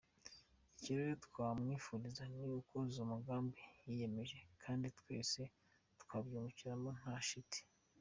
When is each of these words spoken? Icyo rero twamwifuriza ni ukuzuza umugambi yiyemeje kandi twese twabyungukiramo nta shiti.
Icyo 0.77 0.91
rero 0.97 1.13
twamwifuriza 1.27 2.23
ni 2.33 2.43
ukuzuza 2.59 2.99
umugambi 3.03 3.59
yiyemeje 3.85 4.37
kandi 4.63 4.85
twese 4.99 5.39
twabyungukiramo 6.01 6.89
nta 7.01 7.15
shiti. 7.27 7.61